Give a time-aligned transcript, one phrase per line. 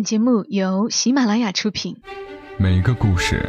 [0.00, 1.96] 节目由喜马拉雅出品。
[2.56, 3.48] 每个故事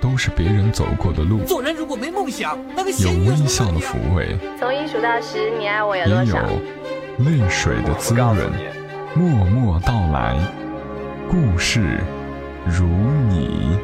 [0.00, 6.06] 都是别人走过的路，做人如果没梦想，那个有微笑的抚慰，从一数到十，你爱我有？
[7.24, 8.36] 泪水的滋润。
[9.14, 10.38] 默默到来，
[11.28, 11.98] 故事
[12.64, 12.86] 如
[13.28, 13.76] 你。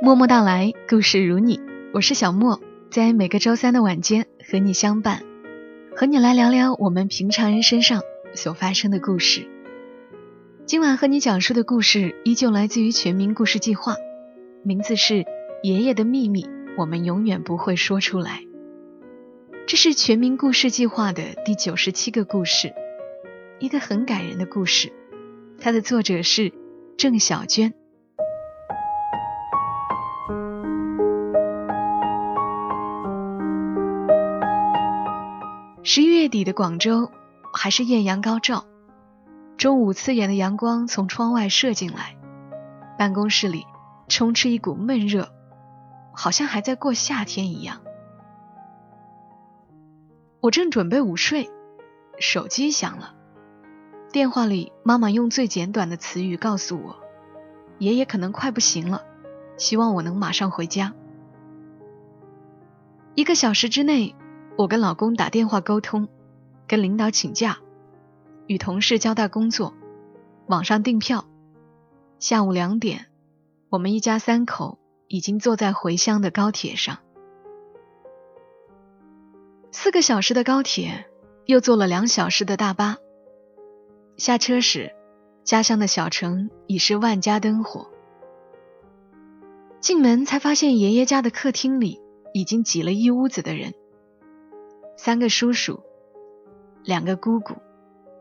[0.00, 1.58] 默默到来，故事如你，
[1.92, 2.60] 我是小莫，
[2.90, 5.22] 在每个周三的晚间和你相伴，
[5.94, 8.02] 和你来聊聊我们平常人身上
[8.34, 9.46] 所发生的故事。
[10.64, 13.96] 今晚和你讲述的故事依旧来自于全民故事计划，
[14.62, 15.14] 名字是
[15.62, 16.44] 《爷爷的秘密》，
[16.78, 18.42] 我们永远不会说出来。
[19.66, 22.72] 这是全民故事计划的第九十七个故事，
[23.58, 24.92] 一个很感人的故事。
[25.60, 26.52] 它的作者是
[26.96, 27.74] 郑小娟。
[36.26, 37.12] 月底的广州
[37.54, 38.64] 还是艳阳高照，
[39.56, 42.16] 中午刺眼的阳光从窗外射进来，
[42.98, 43.64] 办公室里
[44.08, 45.28] 充斥一股闷热，
[46.12, 47.80] 好像还在过夏天一样。
[50.40, 51.48] 我正准备午睡，
[52.18, 53.14] 手机响了，
[54.10, 56.96] 电话里妈妈用最简短的词语告诉我，
[57.78, 59.04] 爷爷可能快不行了，
[59.56, 60.92] 希望我能马上回家。
[63.14, 64.16] 一个小时之内。
[64.58, 66.08] 我跟老公打电话沟通，
[66.66, 67.58] 跟领导请假，
[68.46, 69.74] 与同事交代工作，
[70.46, 71.26] 网上订票。
[72.18, 73.06] 下午两点，
[73.68, 74.78] 我们一家三口
[75.08, 76.98] 已经坐在回乡的高铁上。
[79.70, 81.06] 四个小时的高铁，
[81.44, 82.96] 又坐了两小时的大巴。
[84.16, 84.92] 下车时，
[85.44, 87.90] 家乡的小城已是万家灯火。
[89.78, 92.00] 进门才发现，爷爷家的客厅里
[92.32, 93.74] 已经挤了一屋子的人。
[94.96, 95.82] 三个叔叔，
[96.86, 97.56] 两个姑姑，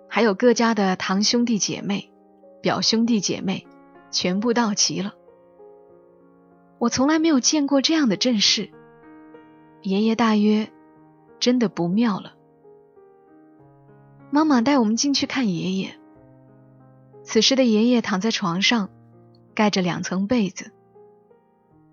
[0.10, 2.12] 还有各家的堂兄弟姐妹、
[2.64, 3.68] 表兄弟姐妹，
[4.10, 5.14] 全部到齐了。
[6.80, 8.72] 我从来没有见过这样的阵势。
[9.84, 10.72] 爷爷大约
[11.40, 12.34] 真的不妙了。
[14.32, 16.00] 妈妈带我们进去看爷爷。
[17.24, 18.90] 此时的爷爷躺在床上，
[19.54, 20.72] 盖着两层被子，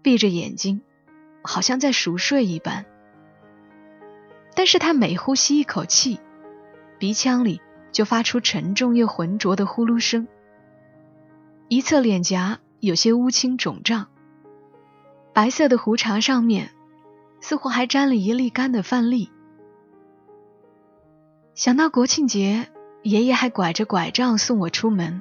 [0.01, 0.81] 闭着眼睛，
[1.43, 2.87] 好像在熟睡一般。
[4.55, 6.19] 但是他每呼吸一口气，
[7.03, 10.29] 鼻腔里就发出沉重又浑浊的呼噜声。
[11.67, 14.07] 一侧脸颊有些乌青肿胀，
[15.33, 16.71] 白色的胡茬上面
[17.41, 19.33] 似乎还沾了一粒干的饭粒。
[21.55, 22.69] 想到国庆节
[23.03, 25.21] 爷爷还拐着拐杖送我出门，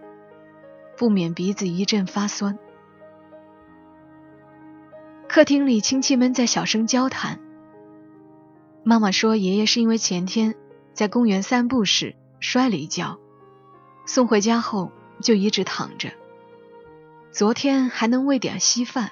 [0.95, 2.59] 不免鼻子一阵发酸。
[5.27, 7.39] 客厅里亲戚们在小声交谈。
[8.83, 10.53] 妈妈说，爷爷是因为前天
[10.93, 13.19] 在公园散步时摔了一跤，
[14.05, 14.91] 送回家后
[15.21, 16.11] 就一直躺着。
[17.31, 19.11] 昨天还能喂点稀饭，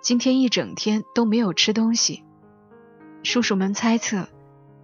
[0.00, 2.24] 今天一整天都没有吃东西。
[3.22, 4.28] 叔叔们猜测，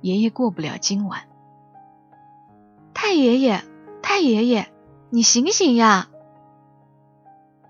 [0.00, 1.28] 爷爷过不了今晚。
[2.92, 3.65] 太爷爷，
[4.03, 4.72] 太爷爷，
[5.10, 6.09] 你醒醒呀！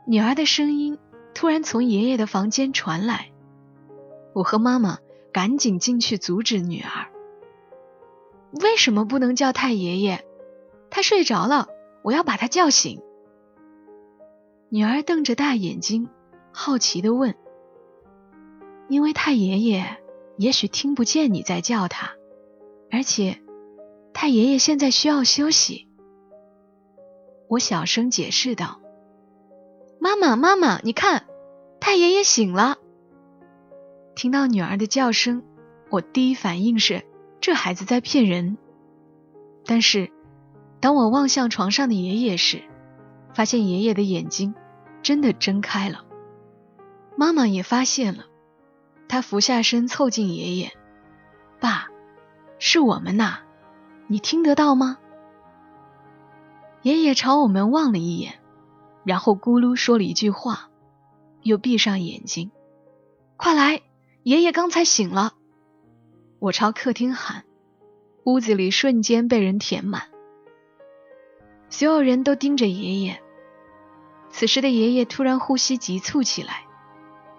[0.07, 0.99] 女儿的声音
[1.35, 3.31] 突然从爷爷的房间传来，
[4.33, 4.99] 我和妈妈。
[5.33, 7.11] 赶紧进去阻止女儿。
[8.61, 10.25] 为什么不能叫太爷爷？
[10.91, 11.69] 他睡着了，
[12.03, 13.03] 我要把他叫醒。
[14.69, 16.09] 女儿瞪着大眼睛，
[16.53, 17.35] 好奇的问
[18.89, 19.99] ：“因为太爷爷
[20.37, 22.13] 也许听不见你在叫他，
[22.91, 23.41] 而且
[24.13, 25.89] 太爷爷现在需要休息。”
[27.49, 28.81] 我小声解释道
[30.01, 31.27] ：“妈妈，妈妈，你看，
[31.81, 32.79] 太爷爷醒了。”
[34.15, 35.43] 听到女儿的叫声，
[35.91, 37.05] 我第一反应是
[37.45, 38.57] 这孩子在骗人。
[39.67, 40.11] 但是，
[40.81, 42.63] 当我望向床上的爷爷时，
[43.35, 44.55] 发现爷爷的眼睛
[45.03, 46.07] 真的睁开了。
[47.19, 48.25] 妈妈也发现了，
[49.09, 50.73] 她俯下身凑近爷爷
[51.61, 51.89] ：“爸，
[52.59, 53.41] 是我们呐，
[54.07, 54.97] 你听得到吗？”
[56.81, 58.39] 爷爷朝我们望了一眼，
[59.05, 60.71] 然后咕噜说了一句话，
[61.43, 62.51] 又闭上眼睛
[63.37, 63.83] ：“快来！”
[64.25, 65.35] 爷爷刚才醒了，
[66.39, 67.45] 我朝客厅喊，
[68.25, 70.09] 屋子里瞬间被人填满，
[71.71, 73.23] 所有人都盯着爷爷。
[74.31, 76.67] 此时的爷爷突然呼吸急促起来，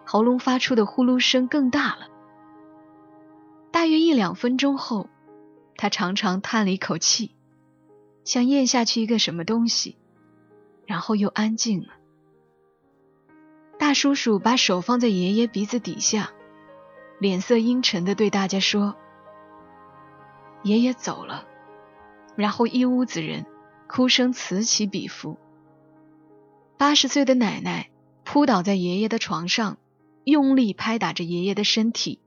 [0.06, 2.08] 喉咙发出的呼噜声更大了。
[3.72, 5.10] 大约一两分钟后，
[5.76, 7.36] 他长长叹了一口气，
[8.24, 9.98] 像咽下去一个什么东西，
[10.86, 11.90] 然后又安静了。
[13.78, 16.32] 大叔叔把手放在爷爷鼻子底下。
[17.20, 18.96] 脸色阴沉的对大家说
[20.64, 21.46] ：“爷爷走了，
[22.36, 23.46] 然后一屋子人
[23.88, 25.38] 哭声此起彼伏。
[26.78, 27.90] 八十岁的奶奶
[28.26, 29.78] 扑倒在爷爷的床上，
[30.26, 32.20] 用力拍打着爷爷的身体，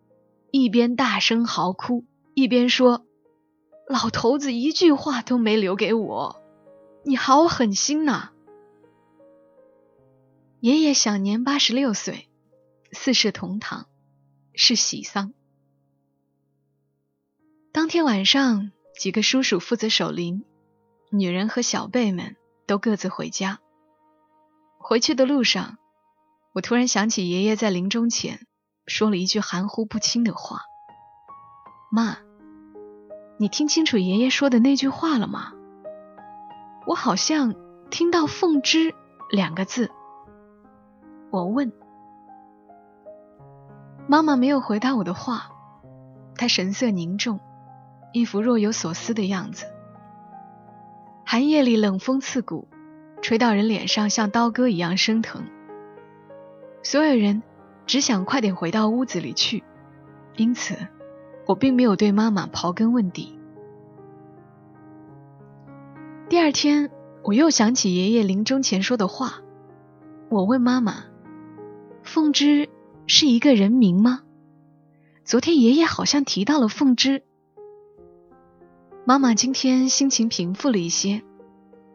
[0.50, 3.04] 一边大声嚎哭，一边说
[3.86, 6.40] ：“老头子一句话都没留给我，
[7.04, 8.30] 你好狠心呐！”
[10.60, 12.28] 爷爷享年八十六岁，
[12.92, 13.86] 四世同堂，
[14.60, 15.32] 是喜丧。
[17.70, 20.44] 当天晚上，几个叔叔负责守灵，
[21.10, 22.34] 女人和小辈们
[22.66, 23.60] 都各自回家。
[24.76, 25.78] 回去的路上，
[26.52, 28.48] 我突然想起爷爷在临终前
[28.88, 30.62] 说了一句含糊不清的话
[31.92, 32.18] ：“妈，
[33.38, 35.52] 你听清楚爷爷说的那句话了吗？”
[36.84, 37.54] 我好像
[37.90, 38.92] 听到“凤芝”
[39.30, 39.92] 两个字。
[41.30, 41.72] 我问
[44.10, 45.50] 妈妈，没有回答我的话，
[46.34, 47.38] 她神色凝重。
[48.14, 49.66] 一副若有所思的样子。
[51.26, 52.66] 寒夜里冷风刺骨，
[53.20, 55.44] 吹到人脸上像刀割一样生疼。
[56.82, 57.42] 所有人
[57.84, 59.62] 只想快点回到屋子里去，
[60.36, 60.74] 因此
[61.46, 63.38] 我并没有对妈妈刨根问底。
[66.30, 66.90] 第二天，
[67.24, 69.40] 我又想起爷爷临终前说的话，
[70.30, 71.04] 我问妈妈
[72.02, 72.70] ：“凤芝
[73.10, 74.20] 是一个人名吗？
[75.24, 77.22] 昨天爷爷好像提到了凤芝。”
[79.06, 81.22] 妈妈今天心情平复了一些，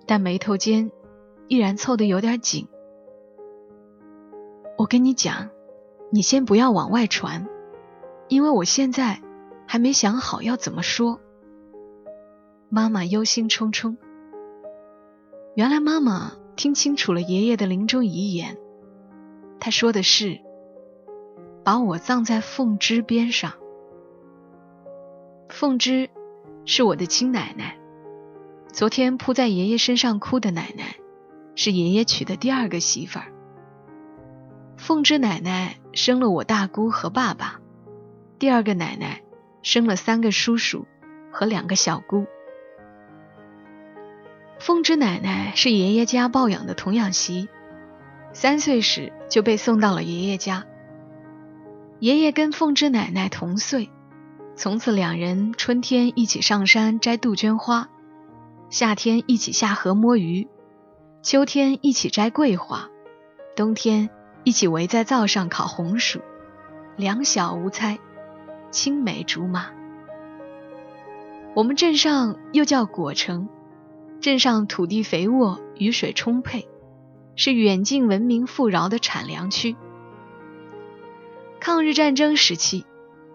[0.07, 0.91] 但眉头间
[1.47, 2.67] 依然凑得有点紧。
[4.75, 5.51] 我跟你讲，
[6.11, 7.47] 你先不要往外传，
[8.27, 9.21] 因为我现在
[9.67, 11.21] 还没想好要怎么说。
[12.69, 13.97] 妈妈忧心忡忡。
[15.53, 18.57] 原来妈妈听清楚了爷爷的临终遗言，
[19.59, 20.41] 他说的是
[21.63, 23.53] 把我葬在凤芝边上。
[25.49, 26.09] 凤芝。
[26.65, 27.77] 是我的亲奶奶，
[28.71, 30.95] 昨天扑在爷爷身上哭的奶奶，
[31.55, 33.33] 是爷爷娶的第二个媳妇儿。
[34.77, 37.59] 凤芝奶奶生了我大姑和爸爸，
[38.39, 39.23] 第二个奶奶
[39.61, 40.87] 生了三个叔叔
[41.33, 42.25] 和两个小姑。
[44.57, 47.49] 凤芝奶奶是爷爷家抱养的童养媳，
[48.31, 50.65] 三岁时就被送到了爷爷家。
[52.03, 53.89] 爷爷跟凤芝奶奶同岁。
[54.57, 57.87] 从此，两人春天一起上山摘杜鹃花，
[58.69, 60.49] 夏天一起下河摸鱼，
[61.21, 62.89] 秋天一起摘桂花，
[63.55, 64.09] 冬天
[64.43, 66.19] 一起围在灶上烤红薯，
[66.97, 67.97] 两小无猜，
[68.69, 69.67] 青梅竹马。
[71.55, 73.47] 我们镇上又叫果城，
[74.19, 76.67] 镇上土地肥沃，雨水充沛，
[77.37, 79.77] 是远近闻名富饶的产粮区。
[81.65, 82.85] 抗日战争时期。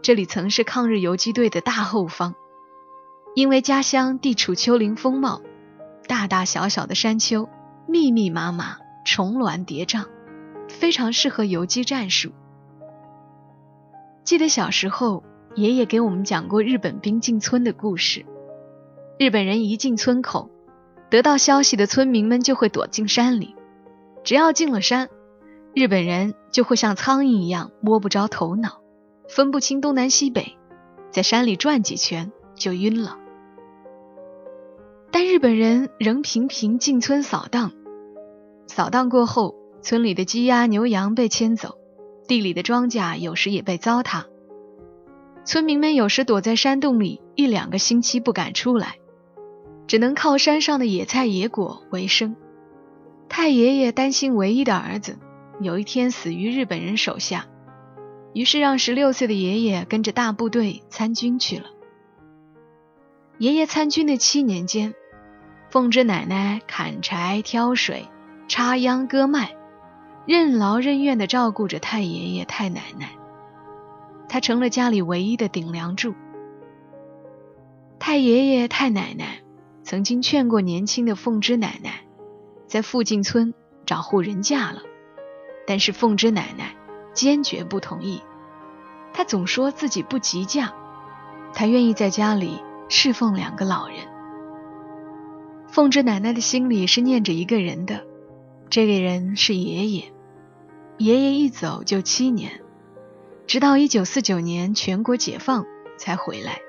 [0.03, 2.35] 这里曾是抗日游击队的大后方，
[3.35, 5.41] 因为家乡地处丘陵风貌，
[6.07, 7.49] 大大小小的山丘
[7.87, 8.77] 密密麻麻，
[9.07, 10.05] 重峦叠嶂，
[10.69, 12.33] 非常适合游击战术。
[14.25, 18.27] 记得小时候，爷爷给我们讲过日本兵进村的故事。
[19.19, 20.51] 日本人一进村口，
[21.09, 23.57] 得到消息的村民们就会躲进山里，
[24.23, 25.09] 只要进了山，
[25.79, 28.81] 日本人就会像苍蝇一样摸不着头脑。
[29.29, 30.57] 分不清东南西北，
[31.13, 33.17] 在山里转几圈就晕了。
[35.13, 37.71] 但日本人仍频频进村扫荡，
[38.67, 41.79] 扫荡过后，村里的鸡鸭牛羊被牵走，
[42.27, 44.25] 地里的庄稼有时也被糟蹋。
[45.45, 48.97] 村民们有时躲在山洞里一两个星期不敢出来，
[49.87, 52.35] 只能靠山上的野菜野果为生。
[53.29, 55.19] 太爷爷担心唯一的儿子
[55.61, 57.47] 有一天死于日本人手下。
[58.35, 61.65] 于是让十六岁的爷爷跟着大部队参军去了。
[63.39, 64.95] 爷爷参军的七年间，
[65.71, 68.07] 凤芝奶奶砍柴、挑水、
[68.47, 69.57] 插秧、割麦，
[70.27, 73.13] 任劳任怨地照顾着太爷爷、太奶奶。
[74.29, 76.15] 他成了家里唯一的顶梁柱。
[77.99, 79.41] 太爷爷、太奶奶
[79.83, 82.05] 曾经劝过年轻的凤芝奶奶，
[82.67, 83.55] 在附近村
[83.87, 84.83] 找户人嫁了，
[85.69, 86.75] 但是凤芝奶奶。
[87.15, 88.23] 坚决不同意，
[89.13, 90.73] 她总说自己不急嫁，
[91.53, 93.97] 她愿意在家里侍奉两个老人。
[95.67, 98.05] 凤芝奶奶的心里是念着一个人的，
[98.71, 100.13] 这个人是爷爷。
[100.99, 102.61] 爷爷一走就七年，
[103.49, 106.61] 直到一九四九年全国解放才回来。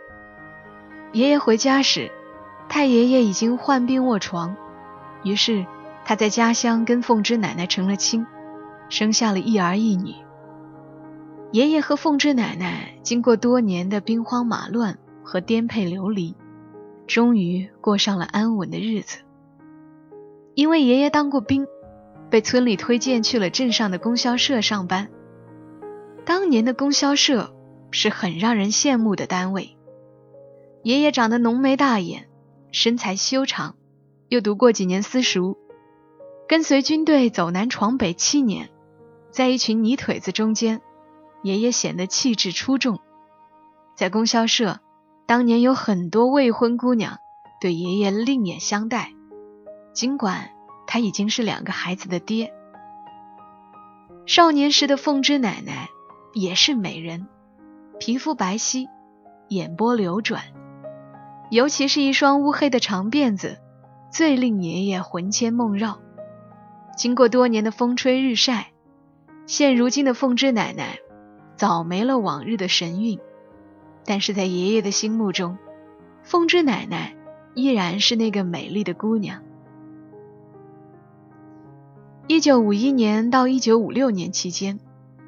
[1.12, 2.12] 爷爷回家时，
[2.68, 4.56] 太爷爷已经患病卧床，
[5.22, 5.63] 于是
[6.06, 8.25] 他在家乡跟凤芝奶奶成了亲，
[8.89, 10.13] 生下了一儿一女。
[11.51, 16.36] 爷爷和凤芝奶奶经过多年的兵荒马乱、和颠沛流离，
[17.08, 19.19] 终于过上了安稳的日子。
[20.53, 21.65] 因为爷爷当过兵，
[22.29, 25.10] 被村里推荐去了镇上的供销社上班。
[26.25, 27.53] 当年的供销社
[27.89, 29.75] 是很让人羡慕的单位。
[30.84, 32.27] 爷爷长得浓眉大眼，
[32.72, 33.75] 身材修长，
[34.27, 35.58] 又读过几年私塾，
[36.48, 38.69] 跟随军队走南闯北七年，
[39.31, 40.81] 在一群泥腿子中间，
[41.43, 43.00] 爷爷显得气质出众。
[43.95, 44.79] 在供销社，
[45.25, 47.19] 当年有很多未婚姑娘
[47.62, 49.12] 对爷爷另眼相待，
[49.93, 50.50] 尽管
[50.88, 52.53] 他已经是两个孩子的爹。
[54.25, 55.89] 少年时的凤芝奶奶
[56.33, 57.27] 也是美人，
[58.00, 58.88] 皮肤白皙，
[59.50, 60.43] 眼波流转，
[61.51, 63.57] 尤其是一双乌黑的长辫子，
[64.12, 66.00] 最令爷爷魂牵梦绕。
[66.95, 68.69] 经过多年的风吹日晒，
[69.50, 71.00] 现如今的凤芝奶奶
[71.56, 73.20] 早没了往日的神韵。
[74.06, 75.58] 但是在爷爷的心目中，
[76.22, 77.15] 凤芝奶奶
[77.56, 79.41] 依然是那个美丽的姑娘。
[82.27, 84.79] 一九五一年到一九五六年期间，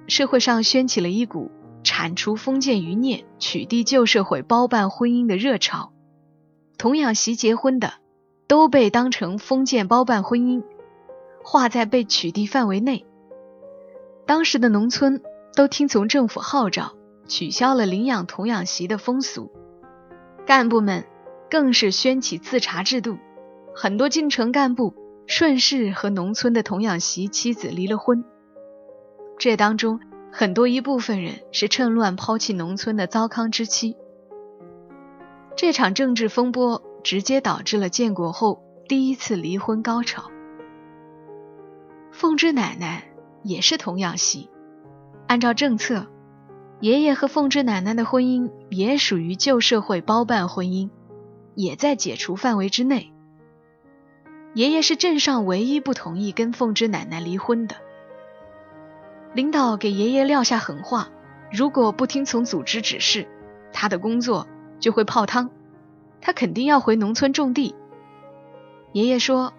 [0.08, 1.50] 社会上掀起了一股
[1.84, 5.94] 铲除封建余孽、取缔旧社会包办婚姻的热潮。
[6.78, 7.94] 童养媳结婚的
[8.46, 10.62] 都被当成封建包办婚姻，
[11.44, 13.08] 划在被取缔范围内。
[14.32, 15.22] 当时的农村
[15.58, 16.94] 都听从政府号召。
[17.28, 19.52] 取消了领养童养媳的风俗，
[20.46, 21.04] 干部们
[21.50, 23.18] 更是掀起自查制度，
[23.76, 24.96] 很多进城干部
[25.28, 28.24] 顺势和农村的童养媳妻子离了婚。
[29.38, 30.00] 这当中
[30.32, 33.98] 很多一部分人是趁乱抛弃农村的糟糠之妻。
[35.58, 40.32] 这场政治风波直接导致了建国后第一次离婚高潮。
[42.14, 43.11] 凤芝奶奶
[43.44, 44.50] 也是童养媳，
[45.28, 46.08] 按照政策。
[46.80, 50.90] 爷爷和凤芝奶奶的婚姻也属于旧社会包办婚姻，
[51.54, 53.14] 也在解除范围之内。
[54.56, 57.76] 爷爷是镇上唯一不同意跟凤芝奶奶离婚的。
[59.36, 61.10] 领导给爷爷撂下狠话：
[61.52, 63.28] 如果不听从组织指示，
[63.72, 64.48] 他的工作
[64.80, 65.52] 就会泡汤，
[66.20, 67.76] 他肯定要回农村种地。
[68.92, 69.54] 爷爷说：“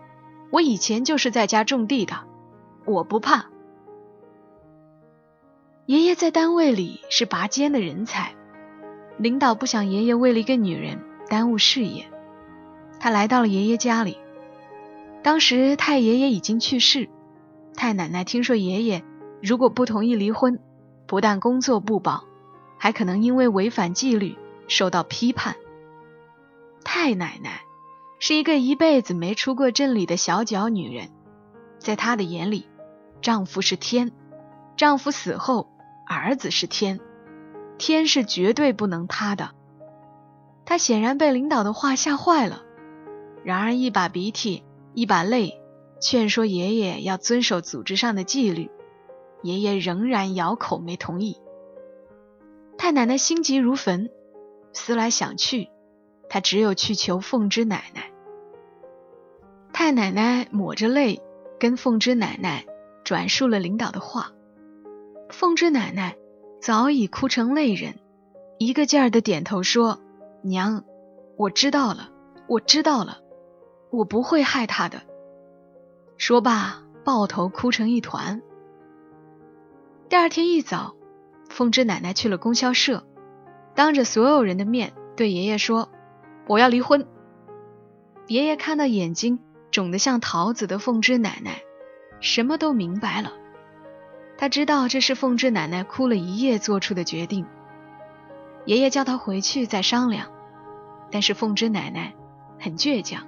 [0.50, 2.16] 我以前就是在家种地的，
[2.84, 3.46] 我不怕。”
[5.86, 8.36] 爷爷在单位里是拔尖的人才，
[9.18, 12.08] 领导不想爷爷为了一个女人耽误事业，
[13.00, 14.16] 他来到了爷爷家里。
[15.24, 17.08] 当时太爷爷已经去世，
[17.74, 19.02] 太奶奶听说爷爷
[19.42, 20.60] 如果不同意离婚，
[21.08, 22.22] 不但工作不保，
[22.78, 24.36] 还可能因为违反纪律
[24.68, 25.56] 受到批判。
[26.84, 27.62] 太奶奶
[28.20, 31.10] 是一个一辈子没出过镇里的小脚女人，
[31.80, 32.68] 在她的眼里，
[33.20, 34.12] 丈夫是天，
[34.76, 35.71] 丈夫死后。
[36.12, 37.00] 儿子是天，
[37.78, 39.50] 天是绝对不能塌的。
[40.64, 42.62] 他显然被领导的话吓坏了，
[43.44, 44.62] 然而一把鼻涕
[44.94, 45.60] 一把泪
[46.00, 48.70] 劝说爷爷要遵守组织上的纪律，
[49.42, 51.38] 爷爷仍然咬口没同意。
[52.78, 54.10] 太奶奶心急如焚，
[54.72, 55.68] 思来想去，
[56.28, 58.10] 她只有去求凤芝奶奶。
[59.72, 61.20] 太奶奶抹着泪
[61.58, 62.64] 跟凤芝奶奶
[63.04, 64.32] 转述了领导的话。
[65.32, 66.16] 凤芝奶奶
[66.60, 67.94] 早已哭成泪人，
[68.58, 69.98] 一个劲儿的点头说
[70.44, 70.84] ：“娘，
[71.36, 72.10] 我知道了，
[72.46, 73.18] 我知道了，
[73.90, 75.00] 我不会害他的。”
[76.18, 78.42] 说罢，抱头哭成一团。
[80.10, 80.94] 第二天一早，
[81.48, 83.02] 凤芝奶奶去了供销社，
[83.74, 85.88] 当着所有人的面对爷爷说
[86.46, 87.06] ：“我要离婚。”
[88.28, 91.62] 爷爷看到眼睛肿得像桃子的凤芝奶奶，
[92.20, 93.32] 什么都明白了。
[94.42, 97.46] 他知道这是凤芝奶奶哭了一夜做出的决定。
[98.64, 100.32] 爷爷叫他回去再商量，
[101.12, 102.12] 但是凤芝奶奶
[102.58, 103.24] 很倔强，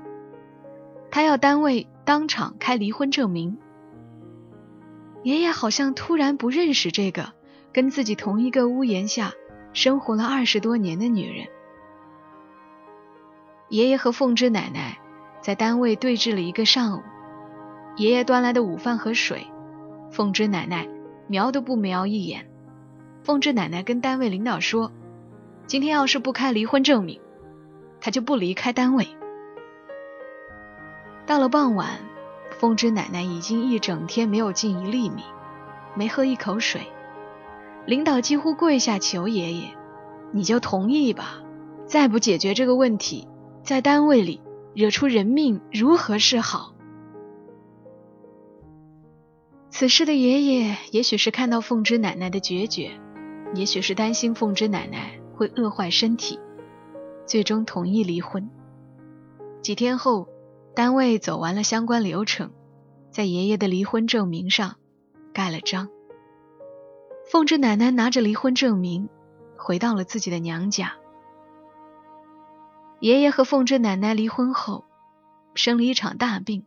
[1.13, 3.57] 她要单位当场开离婚证明。
[5.23, 7.33] 爷爷好像突然不认识这个
[7.73, 9.31] 跟自己同一个屋檐下
[9.73, 11.47] 生活了二十多年的女人。
[13.69, 14.99] 爷爷和凤芝奶奶
[15.41, 17.03] 在单位对峙了一个上午，
[17.99, 19.47] 爷爷端来的午饭和水，
[20.11, 20.89] 凤芝奶奶。
[21.27, 22.47] 瞄都不瞄一眼，
[23.23, 24.93] 凤芝奶奶跟单位领导说
[25.67, 27.21] ：“今天要是不开离婚证明，
[28.01, 29.09] 她就不离开单位。”
[31.27, 32.01] 到了傍晚，
[32.51, 35.23] 凤芝奶奶已经一整天没有进一粒米，
[35.95, 36.83] 没喝一口水。
[37.87, 39.69] 领导几乎跪下求爷爷
[40.33, 41.41] ：“你就同意吧，
[41.87, 43.27] 再不解决这个问题，
[43.63, 44.43] 在单位里
[44.75, 46.74] 惹出人命，如何是好？”
[49.77, 52.93] 此时的爷爷，也许是看到凤芝奶奶的决绝，
[53.57, 56.39] 也许是担心凤芝奶奶会饿坏身体，
[57.27, 58.49] 最终同意离婚。
[59.63, 60.29] 几天后，
[60.77, 62.53] 单位走完了相关流程，
[63.11, 64.77] 在爷爷的离婚证明上
[65.33, 65.89] 盖了章。
[67.29, 69.09] 凤芝奶奶拿着离婚证明，
[69.57, 70.95] 回到了自己的娘家。
[73.01, 74.85] 爷爷和凤芝奶奶离婚后，
[75.57, 76.65] 生了一场大病，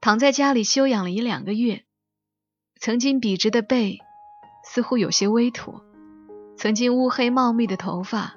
[0.00, 1.84] 躺在家里休养了一两个月。
[2.80, 3.98] 曾经笔直的背，
[4.64, 5.82] 似乎有些微驼；
[6.56, 8.34] 曾经乌黑茂密的头发，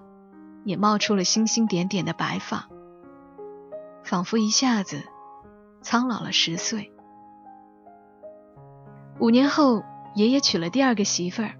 [0.63, 2.67] 也冒出了星星点点的白发，
[4.03, 5.03] 仿佛一下子
[5.81, 6.91] 苍老了十岁。
[9.19, 9.83] 五年后。
[10.13, 11.53] 爷爷娶了第二个媳妇儿，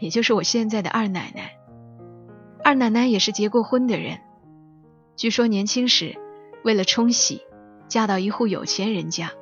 [0.00, 1.58] 也就是我现在的二奶奶。
[2.64, 4.18] 二奶奶也是结过婚的人，
[5.14, 6.16] 据说年轻时
[6.64, 7.42] 为了冲喜，
[7.88, 9.32] 嫁到一户有钱人家，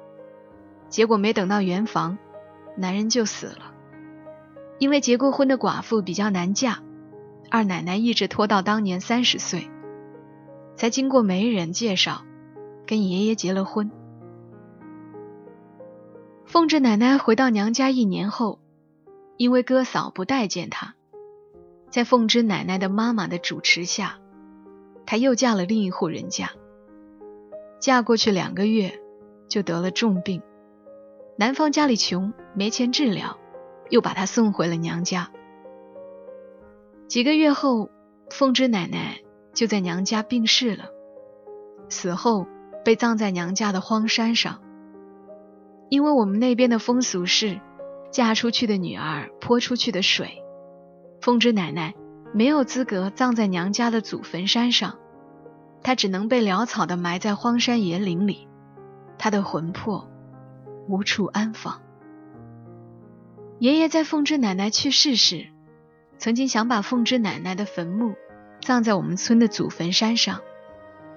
[0.89, 2.19] 结果没等到圆房，
[2.81, 3.75] 男人就死了。
[4.79, 6.79] 因为结过婚的寡妇比较难嫁，
[7.51, 9.71] 二奶奶一直拖到当年三十岁，
[10.75, 12.23] 才经过媒人介绍，
[12.87, 13.91] 跟爷爷结了婚。
[16.47, 18.59] 凤芝奶奶回到娘家一年后，
[19.37, 20.95] 因为哥嫂不待见她，
[21.91, 24.19] 在凤芝奶奶的妈妈的主持下，
[25.05, 26.51] 她又嫁了另一户人家。
[27.79, 28.99] 嫁过去两个月，
[29.49, 30.43] 就得了重病，
[31.41, 33.39] 男方家里穷，没钱治疗，
[33.89, 35.31] 又把她送回了娘家。
[37.09, 37.89] 几个月后，
[38.29, 39.21] 凤芝奶奶
[39.55, 40.91] 就在娘家病逝了，
[41.89, 42.47] 死后
[42.85, 44.61] 被葬在娘家的荒山上。
[45.89, 47.59] 因为我们那边的风俗是，
[48.13, 50.45] 嫁出去的女儿泼出去的水，
[51.23, 51.95] 凤芝奶奶
[52.35, 54.99] 没有资格葬在娘家的祖坟山上，
[55.83, 58.47] 她只能被潦草的埋在荒山野岭里，
[59.17, 60.07] 她的魂魄
[60.91, 61.81] 无处安放。
[63.61, 65.47] 爷爷在凤芝奶奶去世时，
[66.19, 68.17] 曾经想把凤芝奶奶的坟墓
[68.61, 70.41] 葬在我们村的祖坟山上，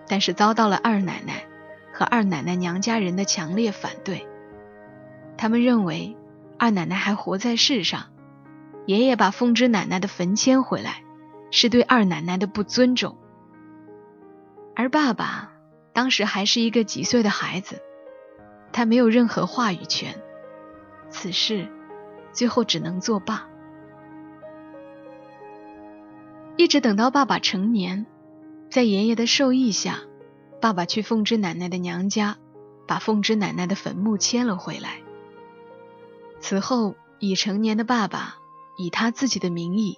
[0.07, 1.45] 但是遭到了二奶奶
[1.91, 4.27] 和二奶奶娘家人的强烈反对。
[5.37, 6.15] 他们认为
[6.59, 8.11] 二奶奶还活在世上，
[8.85, 11.01] 爷爷把凤芝奶奶的坟迁回来，
[11.49, 13.17] 是对二奶奶的不尊重。
[14.75, 15.51] 而爸爸
[15.93, 17.81] 当时还是一个几岁的孩子，
[18.73, 20.21] 他没有任何话语权，
[21.09, 21.71] 此事
[22.33, 23.47] 最后只能作罢。
[26.57, 28.05] 一直等到爸爸成年，
[28.69, 29.99] 在爷爷的授意下，
[30.59, 32.37] 爸爸去凤芝奶奶的娘家，
[32.87, 35.01] 把凤芝奶奶的坟墓迁了回来。
[36.39, 38.35] 此后，已成年的爸爸
[38.75, 39.97] 以他自己的名义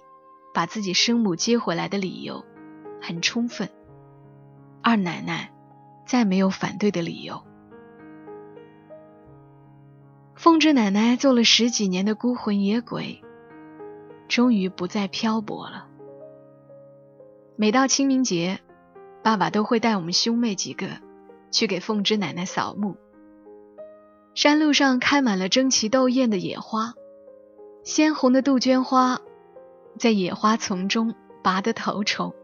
[0.54, 2.44] 把自己生母接回来的理由
[3.00, 3.70] 很充分，
[4.82, 5.52] 二奶奶
[6.06, 7.42] 再没有反对的理由。
[10.36, 13.22] 凤芝奶奶做了十几年的孤魂野鬼，
[14.28, 15.88] 终于不再漂泊了。
[17.56, 18.60] 每到清明节，
[19.24, 20.88] 爸爸都会带我们兄妹几个
[21.50, 22.96] 去给凤芝奶奶扫墓。
[24.34, 26.92] 山路上开满了争奇斗艳的野花，
[27.82, 29.18] 鲜红的杜鹃花
[29.98, 32.34] 在野花丛中拔得头筹。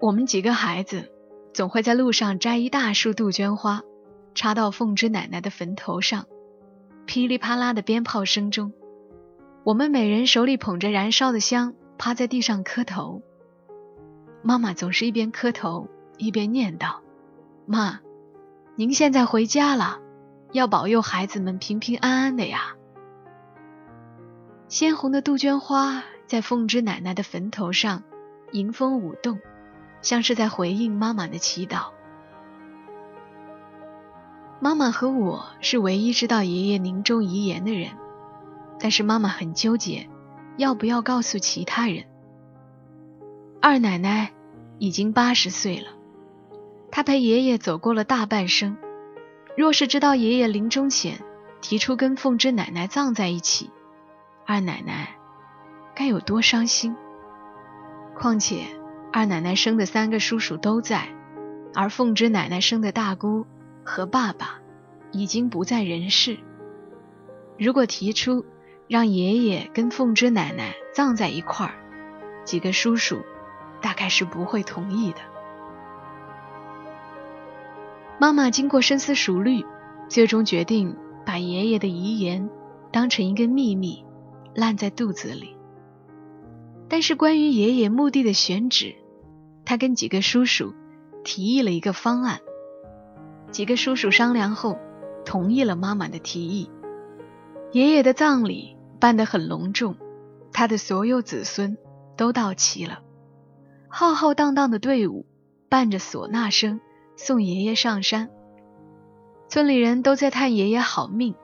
[0.00, 1.12] 我们几个孩子
[1.52, 3.82] 总会在路上摘一大束杜鹃花，
[4.34, 6.26] 插到凤芝奶奶的坟头上。
[7.06, 8.72] 噼里啪啦的鞭炮声中，
[9.64, 13.22] 我们每人手里捧着燃烧的香，趴在地上磕头。
[14.42, 15.88] 妈妈总是一边磕头
[16.18, 16.98] 一边念叨
[17.64, 18.00] ：“妈，
[18.74, 20.00] 您现在回家了。”
[20.52, 22.76] 要保佑孩子们平平安安的呀！
[24.68, 28.04] 鲜红的杜鹃花在凤芝奶奶的坟头上
[28.52, 29.38] 迎风舞动，
[30.00, 31.95] 像是在回应妈妈的祈祷。
[34.58, 37.90] 妈妈和我是唯一知道爷爷临终遗言的人，
[38.80, 40.08] 但是妈妈很纠结，
[40.56, 42.04] 要不要告诉其他人。
[43.60, 44.32] 二奶奶
[44.78, 45.88] 已经八十岁了，
[46.90, 48.76] 她陪爷爷走过了大半生。
[49.56, 51.20] 若是知道爷爷临终前
[51.60, 53.70] 提出跟凤芝奶奶葬在一起，
[54.46, 55.16] 二奶奶
[55.94, 56.96] 该有多伤心？
[58.14, 58.64] 况且
[59.12, 61.08] 二奶奶生的三个叔叔都在，
[61.74, 63.46] 而凤芝奶奶生的大姑
[63.86, 64.60] 和爸爸
[65.12, 66.36] 已经不在人世。
[67.58, 68.44] 如果提出
[68.88, 71.74] 让爷爷跟凤芝奶奶葬在一块儿，
[72.44, 73.20] 几个叔叔
[73.80, 75.18] 大概是不会同意的。
[78.18, 79.64] 妈妈经过深思熟虑，
[80.08, 82.50] 最终决定把爷爷的遗言
[82.90, 84.04] 当成一个秘密，
[84.54, 85.56] 烂在肚子里。
[86.88, 88.94] 但是关于爷爷墓地的选址，
[89.64, 90.74] 他跟几个叔叔
[91.24, 92.40] 提议了一个方案。
[93.56, 94.78] 几个叔叔商量后，
[95.24, 96.70] 同意了妈妈的提议。
[97.72, 99.96] 爷爷的葬礼办得很隆重，
[100.52, 101.78] 他的所有子孙
[102.18, 103.00] 都到齐了，
[103.88, 105.24] 浩浩荡荡的队伍
[105.70, 106.82] 伴着唢呐声
[107.16, 108.28] 送爷爷上山。
[109.48, 111.34] 村里人都在叹爷爷好命，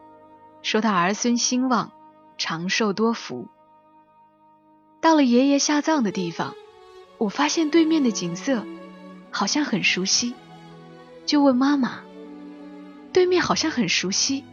[0.60, 1.92] 说他儿孙兴旺，
[2.36, 3.48] 长寿多福。
[5.00, 6.54] 到了爷爷下葬的地方，
[7.16, 8.66] 我发现对面的景色
[9.30, 10.34] 好像很熟悉，
[11.24, 12.00] 就问妈妈
[13.12, 14.44] ：“对面好像很熟悉，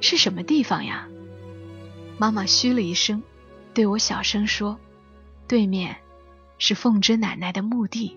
[0.00, 1.08] 是什么地方呀？”
[2.18, 3.22] 妈妈嘘了一声，
[3.72, 4.78] 对我小声说
[5.48, 5.96] ：“对面
[6.58, 8.16] 是凤芝奶奶的墓地。”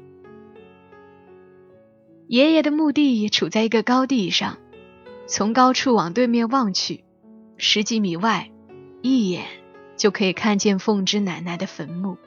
[2.28, 4.58] 爷爷的墓地处在一个高地上，
[5.28, 7.06] 从高处往对面望去，
[7.58, 8.52] 十几米外，
[9.02, 9.46] 一眼
[9.96, 12.18] 就可以看见凤芝奶奶的坟墓。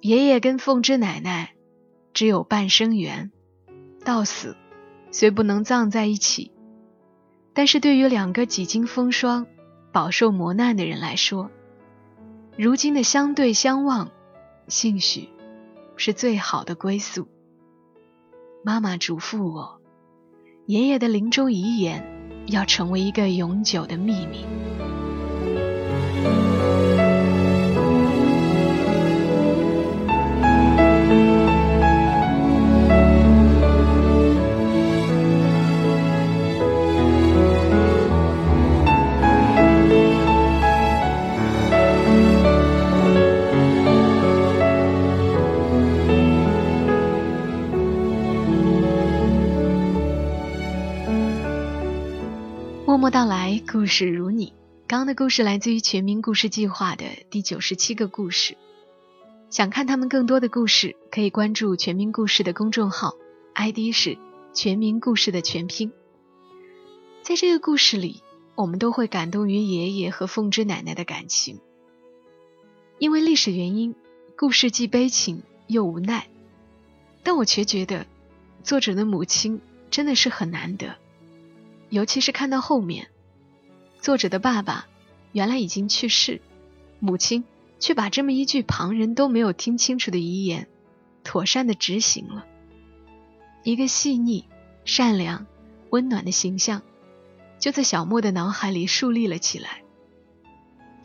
[0.00, 1.54] 爷爷跟凤芝奶奶
[2.12, 3.32] 只有半生缘，
[4.04, 4.56] 到死
[5.10, 6.52] 虽不能葬在一起，
[7.52, 9.46] 但是对于两个几经风霜、
[9.92, 11.50] 饱受磨难的人来说，
[12.56, 14.10] 如今的相对相望，
[14.66, 15.28] 兴许
[15.96, 17.28] 是最好的归宿。
[18.64, 19.80] 妈妈嘱咐我，
[20.66, 22.04] 爷爷的临终遗言
[22.46, 24.44] 要成为一个永久的秘密。
[52.88, 54.54] 默默到来，故事如你。
[54.86, 58.56] 刚刚的故事来自于全民故事计划的第九十七个故事。
[59.50, 63.12] 想看他们更多的故事，可以关注全民故事的公众号
[63.54, 64.16] ，ID 是
[64.54, 65.92] 全民故事的全拼。
[67.20, 68.22] 在这个故事里，
[68.54, 71.60] 我们都会感动于爷爷和凤芝奶奶的感情。
[72.98, 73.94] 因为历史原因，
[74.34, 76.26] 故事既悲情又无奈，
[77.22, 78.06] 但我却觉得
[78.62, 80.96] 作者的母亲真的是很难得。
[81.90, 83.08] 尤其是看到后面，
[84.00, 84.86] 作者的爸爸
[85.32, 86.40] 原来已经去世，
[87.00, 87.44] 母亲
[87.80, 90.68] 却把这么一句旁人都没有听清楚的遗言，
[91.24, 92.44] 妥善的执行了。
[93.64, 94.44] 一个细腻、
[94.84, 95.46] 善良、
[95.90, 96.82] 温暖的形象，
[97.58, 99.82] 就在小莫的脑海里树立了起来。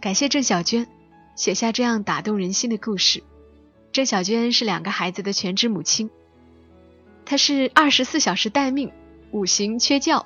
[0.02, 0.88] 感谢郑小娟
[1.36, 3.24] 写下这样打动人心的故事。
[3.94, 6.10] 郑小娟是两个孩子的全职母亲，
[7.26, 8.92] 她是二十四小时待命，
[9.32, 10.26] 五行缺觉。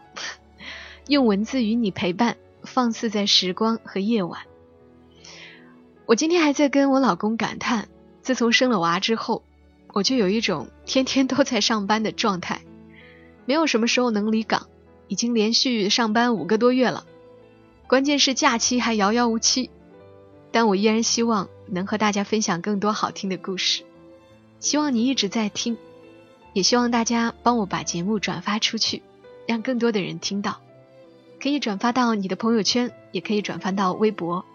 [1.07, 4.41] 用文字与你陪伴，放肆在时光和夜晚。
[6.05, 7.87] 我今天还在跟我老公感叹，
[8.21, 9.41] 自从生了娃之后，
[9.93, 12.61] 我就有一种天天都在上班的状态，
[13.45, 14.67] 没有什么时候能离岗，
[15.07, 17.05] 已经连续上班五个多月了。
[17.87, 19.69] 关键是假期还遥遥无期，
[20.51, 23.83] 但我依然希望能和大家分享更多好听的故事。
[24.59, 25.77] 希望你一直在听，
[26.51, 29.03] 也希望大家帮我把节目转发出去，
[29.47, 30.59] 让更多的人听到。
[31.39, 34.45] 可以转发到你的朋友圈，也可以转发到微博。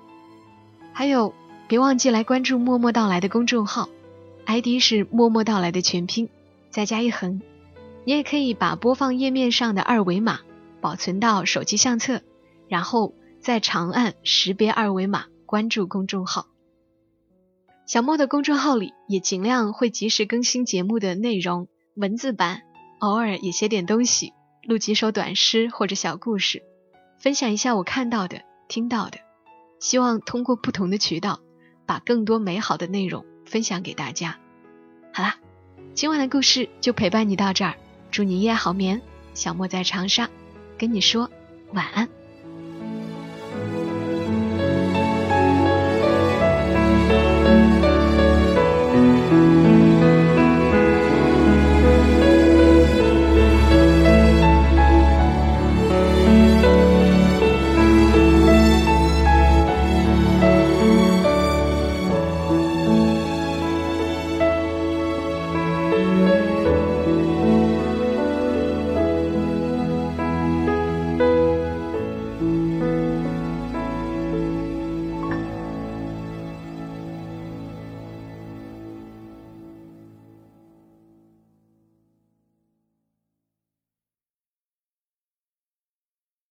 [0.92, 1.34] 还有，
[1.68, 3.88] 别忘记来关注“默默到来”的公众号
[4.46, 6.28] ，ID 是“默默到来”的全拼，
[6.70, 7.40] 再加一横。
[8.04, 10.40] 你也可以把播放页面上的二维码
[10.80, 12.20] 保存到手机相册，
[12.68, 16.46] 然后再长按识别二维码关注公众号。
[17.86, 22.62] 小莫的公众号里也尽量会及时更新节目的内容文字版，
[22.98, 24.32] 偶尔也写点东西，
[24.66, 26.62] 录几首短诗或者小故事。
[27.22, 29.18] 分享一下我看到的、听到的，
[29.78, 31.38] 希望通过不同的渠道，
[31.86, 34.40] 把更多美好的内容分享给大家。
[35.14, 35.36] 好啦，
[35.94, 37.76] 今晚的故事就陪伴你到这儿，
[38.10, 39.00] 祝你一夜好眠。
[39.34, 40.28] 小莫在长沙，
[40.76, 41.30] 跟你说
[41.72, 42.08] 晚安。